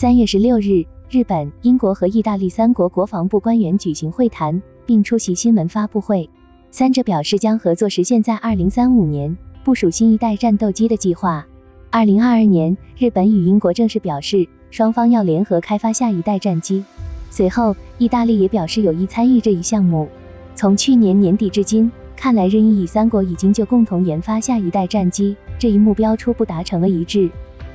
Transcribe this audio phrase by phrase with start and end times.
[0.00, 6.30] 三月十六日，日本、英国和意大利三国国防部官员举行会谈，并出席新闻发布会。
[6.70, 11.46] 三者表示将合作实现在二零三五年部署新一代战斗机的计划。
[11.90, 16.82] 二零二二年，日本与英国正式表示双方要联合开发下一代战机。
[17.28, 20.08] 随后，意大利也表示有意参与这一项目。
[20.54, 27.30] 从去年年底至今，看来日意三国已经就共同研发下一代战机这一目标初步达成了一致。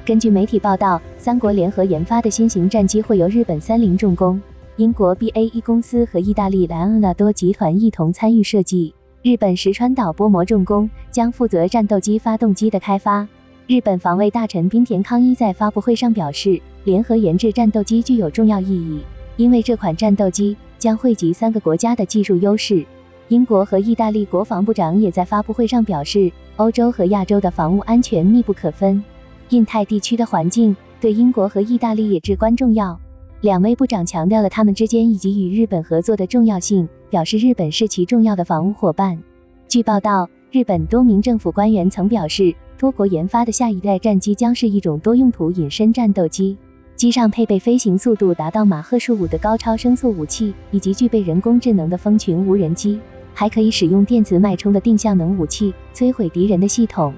[0.05, 4.39] 根据媒体报道，三国联合研发的新型战机会由日本三菱重工、
[4.75, 8.93] 英国 BAE 公司和意大利莱昂纳多集团一同参与设计。
[9.23, 13.27] 日本石川岛波膜重工将负责战斗机发动机的开发。
[13.65, 19.01] 日本防卫大臣滨田康一在发布会上表示，联合研制战斗机具有重要意义，
[19.37, 22.85] 因为这款战斗机将汇集三个国家的技术优势。
[23.29, 29.03] 英国和意大利国防部长也在发布会上表示，欧洲和亚洲的防务安全密不可分。
[29.49, 32.99] 印太地区的环境对英国和意大利也至关重要。
[33.41, 39.21] 两位部长强调了他们之间以及与日本合作的重要性，表示日本是其重要的防务伙伴。
[39.67, 46.57] 据报道，日本多名政府官员曾表示，多国研发的下一代战机将是一种多用途隐身战斗机，
[46.95, 52.99] 机上配备飞行速度达到马赫数五的高超声速武器，以及具备人工智能的蜂群无人机，
[53.33, 57.13] 还可以使用电磁脉冲的定向能武器摧毁敌人的系统。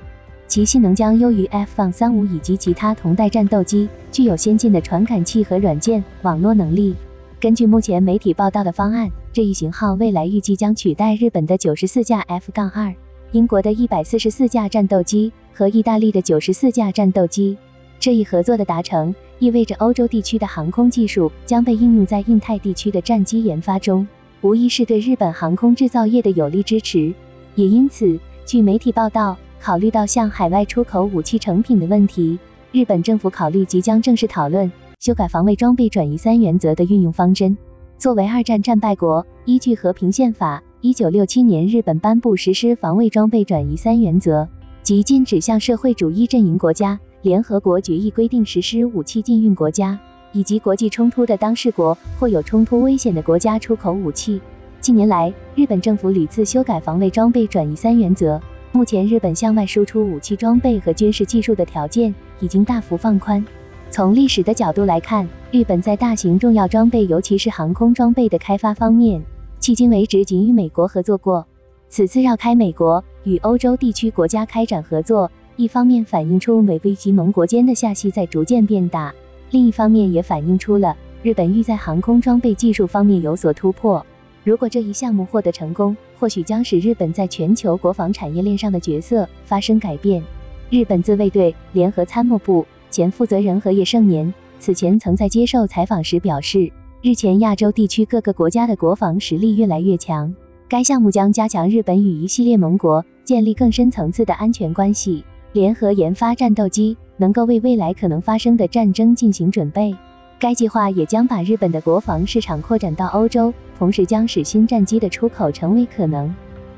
[0.48, 6.95] 其性能将优于 F 杠35以及其他同代战斗机，具有先进的传感器和软件网络能力。
[7.40, 12.95] 根据目前媒体报道的方案，这一型号未来预计将取代日本的九十四架 F 杠2、
[13.34, 17.58] 英国的一百四十四架战斗机和意大利的九十四架战斗机。
[18.00, 24.08] 这一合作的达成，意味着欧洲地区的航空技术将被应用在印太地区的战机研发中，
[24.42, 27.14] 无疑是对日本航空制造业的有力支持。
[27.56, 29.38] 也因此，据媒体报道。
[29.61, 32.39] 考虑到向海外出口武器成品的问题，
[32.72, 37.58] 日本政府考虑即将正式讨论修改防卫装备转移三原则的运用方针。
[37.97, 44.47] 作为二战战败国，依据和平宪法，一九六七年日本颁布实施防卫装备转移三原则，
[44.84, 50.00] 即禁止向社会主义阵营国家、联合国决议规定实施武器禁运国家
[50.31, 54.39] 以及国际冲突的当事国或有冲突危险的国家出口武器。
[54.79, 58.39] 近年来，日本政府屡次修改防卫装备转移三原则。
[58.77, 63.43] 目前，日本向外输出武器装备和军事技术的条件已经大幅放宽。
[63.89, 69.23] 从历史的角度来看，日本在大型重要装备，尤其是航空装备的开发方面，
[69.59, 71.47] 迄今为止仅与美国合作过。
[71.89, 79.11] 此次绕开美国，与欧洲地区国家开展合作，一方面反映出美菲及盟国间的下隙在逐渐变大，
[79.49, 84.05] 另一方面也反映出了日本欲在航空装备技术方面有所突破。
[84.47, 90.24] 如果这一项目获得成功，或许将使日本在全球国防产业链上的角色发生改变。
[90.69, 96.72] 日本自卫队联合参谋部前负责人河野胜年此前曾在接受采访时表示，
[97.02, 100.34] 日前亚洲地区各个国家的国防实力越来越强，
[100.69, 109.94] 该项目将加强日本与一系列盟国建立更深层次的安全关系，联合研发战斗机，能够为未来可能发生的战争进行准备。
[110.40, 116.34] 该计划也将把日本的国防市场扩展到欧洲，同时将使新战机的出口成为可能。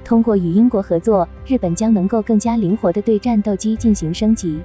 [0.05, 4.57] 通过与英国合作，日本将能够更加灵活地对战斗机进行升级。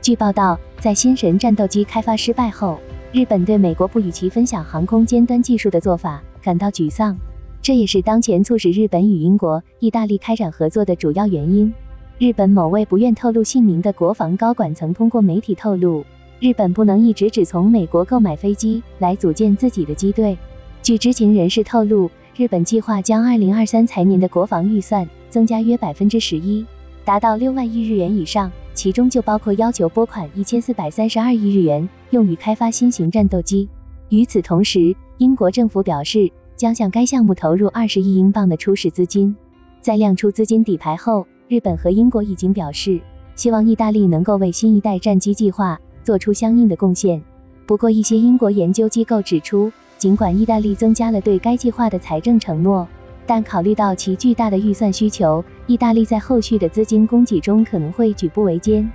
[0.00, 2.78] 据报道，在新神战斗机开发失败后，
[3.12, 7.18] 日本对美国不与其分享航空尖端技术的做法感到沮丧，
[7.60, 11.74] 这也是当前促使日本与英国、意大利开展合作的主要原因。
[12.18, 16.04] 日本某位不愿透露姓名的国防高管曾通过媒体透露。
[16.40, 20.38] 日本不能一直只从美国购买飞机来组建自己的机队。
[20.82, 26.64] 据知情人士透露，日本计划将二零二三财年的国防预算增加约百分之十一，
[27.04, 33.68] 达到六万亿日元以上，其中就包括要求拨款一千四百三十二亿日元用于开发新型战斗机。
[34.08, 39.34] 与此同时，英国政府表示将向该项目投入二十亿英镑的初始资金。
[39.80, 43.00] 在亮出资金底牌后，日本和英国已经表示
[43.34, 45.80] 希望意大利能够为新一代战机计划。
[46.08, 47.22] 做出相应的贡献。
[47.66, 52.88] 不过，一些英国研究机构指出，尽管意大利增加了对该计划的财政承诺，
[53.26, 58.86] 但考虑到其巨大的预算需求，意大利在后续的资金供给中可能会举步维艰。